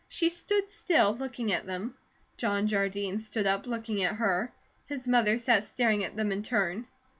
[0.09, 1.93] She stood still, looking at them.
[2.35, 4.51] John Jardine stood up, looking at her.
[4.87, 6.87] His mother sat staring at them in turn.